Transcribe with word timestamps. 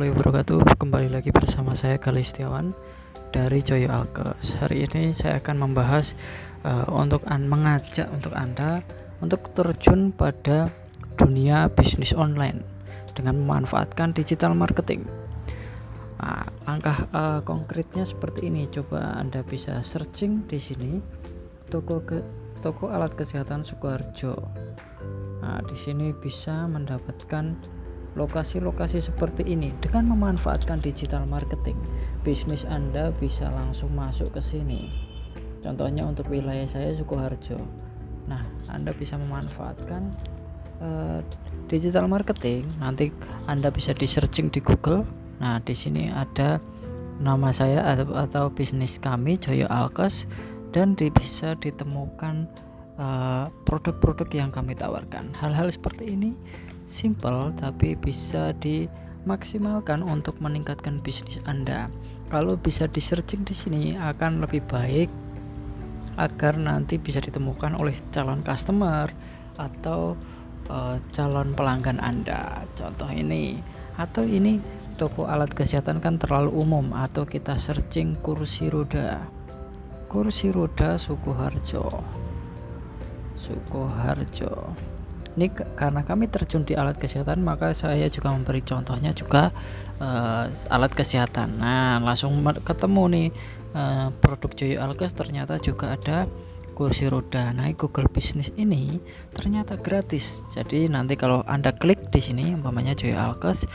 warahmatullahi 0.00 0.32
wabarakatuh. 0.32 0.80
Kembali 0.80 1.08
lagi 1.12 1.28
bersama 1.28 1.76
saya 1.76 2.00
Gali 2.00 2.24
Setiawan 2.24 2.72
Dari 3.36 3.60
Joyo 3.60 3.92
Alkes. 3.92 4.56
Hari 4.56 4.88
ini 4.88 5.12
saya 5.12 5.36
akan 5.44 5.60
membahas 5.60 6.16
uh, 6.64 6.88
Untuk 6.88 7.20
an 7.28 7.44
mengajak 7.44 8.08
untuk 8.08 8.32
Anda 8.32 8.80
Untuk 9.20 9.52
terjun 9.52 10.08
pada 10.16 10.72
dunia 11.20 11.68
bisnis 11.68 12.16
online 12.16 12.64
Dengan 13.12 13.44
memanfaatkan 13.44 14.16
digital 14.16 14.56
marketing. 14.56 15.04
Nah, 16.16 16.48
Langkah 16.64 17.04
uh, 17.12 17.44
konkretnya 17.44 18.08
seperti 18.08 18.48
ini. 18.48 18.72
Coba 18.72 19.20
Anda 19.20 19.44
bisa 19.44 19.84
searching 19.84 20.48
di 20.48 20.56
sini 20.56 20.96
Toko 21.68 22.00
ke 22.00 22.24
toko 22.64 22.88
alat 22.88 23.12
kesehatan 23.20 23.68
Sukoharjo. 23.68 24.32
Nah, 25.44 25.60
di 25.60 25.76
sini 25.76 26.16
bisa 26.16 26.64
mendapatkan 26.64 27.52
lokasi-lokasi 28.18 28.98
seperti 29.02 29.46
ini 29.46 29.70
dengan 29.78 30.10
memanfaatkan 30.10 30.82
digital 30.82 31.22
marketing 31.26 31.78
bisnis 32.20 32.68
Anda 32.68 33.10
bisa 33.16 33.48
langsung 33.48 33.96
masuk 33.96 34.36
ke 34.36 34.40
sini. 34.44 34.92
Contohnya 35.60 36.04
untuk 36.04 36.28
wilayah 36.28 36.68
saya 36.68 36.92
Sukoharjo. 36.96 37.60
Nah 38.28 38.40
Anda 38.72 38.92
bisa 38.96 39.16
memanfaatkan 39.16 40.02
uh, 40.80 41.20
digital 41.68 42.08
marketing. 42.08 42.64
Nanti 42.80 43.12
Anda 43.48 43.72
bisa 43.72 43.96
di 43.96 44.08
searching 44.08 44.52
di 44.52 44.60
Google. 44.60 45.04
Nah 45.40 45.60
di 45.64 45.72
sini 45.72 46.12
ada 46.12 46.60
nama 47.20 47.52
saya 47.52 47.84
atau, 47.84 48.16
atau 48.16 48.44
bisnis 48.52 49.00
kami 49.00 49.40
Joyo 49.40 49.68
Alkes. 49.68 50.28
Dan 50.70 50.94
bisa 50.94 51.58
ditemukan 51.58 52.46
eh, 52.94 53.46
produk-produk 53.66 54.30
uh, 54.30 54.36
yang 54.38 54.54
kami 54.54 54.78
tawarkan. 54.78 55.34
Hal-hal 55.34 55.66
seperti 55.74 56.14
ini 56.14 56.30
simple 56.90 57.54
tapi 57.54 57.94
bisa 57.94 58.50
dimaksimalkan 58.58 60.02
untuk 60.02 60.36
meningkatkan 60.42 60.98
bisnis 60.98 61.38
Anda. 61.46 61.86
Kalau 62.28 62.58
bisa 62.58 62.90
di 62.90 62.98
searching 62.98 63.46
di 63.46 63.54
sini 63.54 63.82
akan 63.94 64.42
lebih 64.42 64.66
baik 64.66 65.06
agar 66.18 66.58
nanti 66.58 66.98
bisa 66.98 67.22
ditemukan 67.22 67.78
oleh 67.78 67.94
calon 68.10 68.42
customer 68.42 69.08
atau 69.56 70.18
uh, 70.66 70.98
calon 71.14 71.54
pelanggan 71.54 72.02
Anda. 72.02 72.66
Contoh 72.74 73.08
ini 73.08 73.62
atau 73.94 74.26
ini 74.26 74.58
toko 74.98 75.30
alat 75.30 75.54
kesehatan 75.54 76.02
kan 76.02 76.18
terlalu 76.18 76.50
umum 76.52 76.90
atau 76.92 77.22
kita 77.22 77.54
searching 77.54 78.18
kursi 78.20 78.68
roda. 78.68 79.22
Kursi 80.10 80.50
roda 80.50 80.98
Sukoharjo. 80.98 82.02
Sukoharjo 83.38 84.74
ini 85.38 85.46
karena 85.52 86.02
kami 86.02 86.26
terjun 86.26 86.66
di 86.66 86.74
alat 86.74 86.98
kesehatan 86.98 87.44
maka 87.46 87.70
saya 87.70 88.10
juga 88.10 88.34
memberi 88.34 88.62
contohnya 88.66 89.14
juga 89.14 89.54
uh, 90.02 90.50
alat 90.72 90.92
kesehatan. 90.94 91.60
Nah 91.60 92.02
langsung 92.02 92.42
ketemu 92.66 93.02
nih 93.10 93.28
uh, 93.74 94.08
produk 94.18 94.50
Joyo 94.56 94.78
Alkes 94.82 95.14
ternyata 95.14 95.62
juga 95.62 95.94
ada 95.94 96.26
kursi 96.74 97.06
roda. 97.12 97.52
Naik 97.52 97.84
Google 97.84 98.08
Business 98.10 98.50
ini 98.56 98.98
ternyata 99.36 99.76
gratis. 99.78 100.42
Jadi 100.50 100.88
nanti 100.90 101.14
kalau 101.14 101.46
anda 101.46 101.70
klik 101.70 102.10
di 102.10 102.18
sini 102.18 102.50
umpamanya 102.56 102.96
Joyo 102.96 103.20
Alkes 103.20 103.68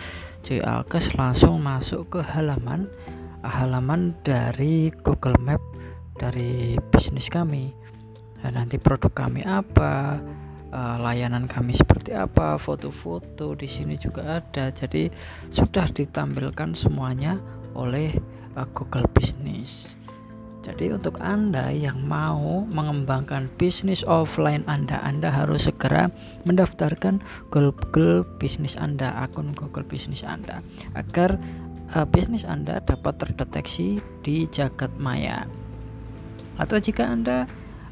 Joyo 0.44 0.66
Alkes 0.66 1.16
langsung 1.16 1.64
masuk 1.64 2.17
ke 2.17 2.20
halaman 2.22 2.86
halaman 3.45 4.17
dari 4.26 4.89
Google 5.06 5.38
Map 5.42 5.61
dari 6.17 6.78
bisnis 6.89 7.30
kami. 7.30 7.70
Nah, 8.42 8.61
nanti 8.61 8.78
produk 8.78 9.09
kami 9.09 9.42
apa 9.42 10.22
uh, 10.71 10.97
layanan 11.02 11.45
kami 11.45 11.75
seperti 11.77 12.16
apa, 12.16 12.55
foto-foto 12.58 13.53
di 13.53 13.67
sini 13.67 13.99
juga 13.99 14.41
ada. 14.41 14.71
Jadi 14.71 15.11
sudah 15.52 15.85
ditampilkan 15.91 16.73
semuanya 16.73 17.38
oleh 17.75 18.15
uh, 18.55 18.65
Google 18.73 19.05
Business. 19.11 19.93
Jadi 20.65 20.89
untuk 20.89 21.21
Anda 21.21 21.70
yang 21.70 22.09
mau 22.09 22.65
mengembangkan 22.65 23.53
bisnis 23.61 24.02
offline 24.02 24.65
Anda, 24.65 24.98
Anda 25.05 25.30
harus 25.30 25.70
segera 25.70 26.09
mendaftarkan 26.49 27.21
Google 27.53 28.26
Business 28.42 28.73
Anda, 28.73 29.14
akun 29.21 29.53
Google 29.53 29.86
Business 29.86 30.26
Anda 30.26 30.65
agar 30.97 31.37
uh, 31.93 32.02
bisnis 32.09 32.49
Anda 32.49 32.82
dapat 32.82 33.21
terdeteksi 33.21 34.02
di 34.26 34.49
jagat 34.49 34.89
maya. 34.97 35.45
Atau 36.58 36.82
jika 36.82 37.14
Anda 37.14 37.45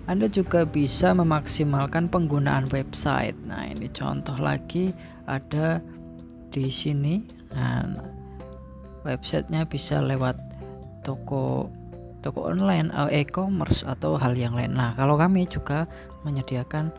anda 0.03 0.27
juga 0.27 0.67
bisa 0.67 1.15
memaksimalkan 1.15 2.11
penggunaan 2.11 2.67
website. 2.75 3.35
Nah, 3.47 3.71
ini 3.71 3.87
contoh 3.95 4.35
lagi 4.35 4.91
ada 5.31 5.79
di 6.51 6.67
sini. 6.67 7.23
Nah, 7.55 7.87
websitenya 9.07 9.63
bisa 9.63 10.03
lewat 10.03 10.35
toko 11.07 11.71
toko 12.23 12.51
online, 12.51 12.91
eh, 12.91 13.23
e-commerce 13.23 13.83
atau 13.83 14.15
hal 14.15 14.35
yang 14.35 14.55
lain. 14.55 14.75
Nah, 14.75 14.95
kalau 14.95 15.19
kami 15.19 15.43
juga 15.47 15.87
menyediakan 16.23 16.91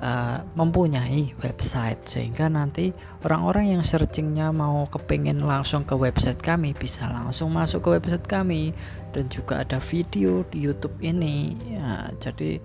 uh, 0.00 0.42
mempunyai 0.56 1.32
website 1.40 2.00
sehingga 2.08 2.48
nanti 2.48 2.92
orang-orang 3.24 3.78
yang 3.78 3.82
searchingnya 3.84 4.50
mau 4.50 4.88
kepingin 4.88 5.44
langsung 5.44 5.84
ke 5.84 5.94
website 5.94 6.40
kami 6.40 6.72
bisa 6.74 7.06
langsung 7.08 7.52
masuk 7.52 7.86
ke 7.86 7.88
website 8.00 8.26
kami 8.26 8.72
dan 9.14 9.28
juga 9.28 9.62
ada 9.62 9.78
video 9.78 10.42
di 10.48 10.64
YouTube 10.64 10.96
ini 11.00 11.56
ya, 11.76 12.10
jadi 12.18 12.58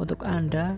untuk 0.00 0.24
anda 0.24 0.76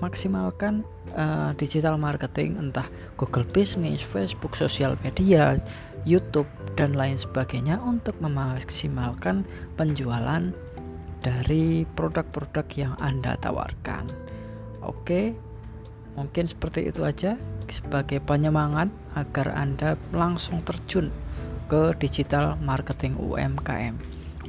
maksimalkan 0.00 0.82
uh, 1.12 1.52
digital 1.60 2.00
marketing 2.00 2.56
entah 2.56 2.88
Google 3.20 3.44
Business, 3.44 4.00
Facebook, 4.00 4.56
sosial 4.56 4.96
media, 5.04 5.60
YouTube 6.08 6.48
dan 6.80 6.96
lain 6.96 7.20
sebagainya 7.20 7.76
untuk 7.84 8.16
memaksimalkan 8.24 9.44
penjualan 9.76 10.48
dari 11.20 11.84
produk-produk 11.92 12.64
yang 12.80 12.94
Anda 12.96 13.36
tawarkan. 13.44 14.08
Oke, 14.80 15.36
mungkin 16.16 16.44
seperti 16.48 16.88
itu 16.88 17.04
aja 17.04 17.36
sebagai 17.68 18.18
penyemangat 18.24 18.88
agar 19.14 19.54
Anda 19.54 20.00
langsung 20.10 20.64
terjun 20.64 21.12
ke 21.70 21.94
digital 22.02 22.58
marketing 22.58 23.14
UMKM. 23.20 23.94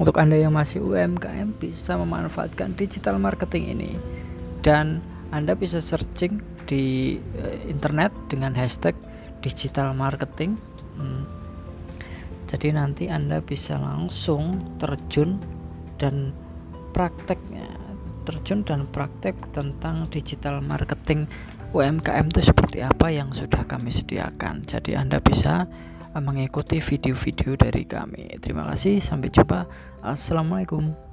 Untuk 0.00 0.16
Anda 0.16 0.40
yang 0.40 0.56
masih 0.56 0.82
UMKM 0.82 1.60
bisa 1.60 1.94
memanfaatkan 2.00 2.74
digital 2.74 3.20
marketing 3.20 3.76
ini 3.76 3.92
dan 4.64 5.04
Anda 5.30 5.52
bisa 5.52 5.78
searching 5.84 6.40
di 6.64 7.18
uh, 7.38 7.56
internet 7.68 8.10
dengan 8.32 8.56
hashtag 8.56 8.96
digital 9.44 9.92
marketing. 9.92 10.56
Hmm. 10.96 11.28
Jadi 12.48 12.72
nanti 12.72 13.04
Anda 13.12 13.44
bisa 13.44 13.76
langsung 13.76 14.76
terjun 14.80 15.40
dan 16.00 16.32
prakteknya 16.96 17.81
terjun 18.24 18.64
dan 18.64 18.88
praktek 18.90 19.34
tentang 19.52 20.08
digital 20.08 20.62
marketing 20.62 21.26
UMKM 21.72 22.28
itu 22.28 22.40
seperti 22.44 22.84
apa 22.84 23.08
yang 23.08 23.32
sudah 23.32 23.64
kami 23.64 23.88
sediakan. 23.88 24.68
Jadi 24.68 24.92
Anda 24.96 25.18
bisa 25.24 25.64
eh, 26.12 26.22
mengikuti 26.22 26.80
video-video 26.80 27.56
dari 27.56 27.88
kami. 27.88 28.38
Terima 28.40 28.68
kasih, 28.72 29.00
sampai 29.00 29.32
jumpa. 29.32 29.64
Assalamualaikum. 30.04 31.11